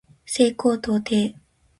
[0.25, 1.35] 西高東低